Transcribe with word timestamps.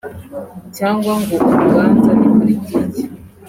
cg 0.75 0.85
ngo 0.97 1.13
urubanza 1.51 2.11
ni 2.17 2.27
politiki 2.37 3.01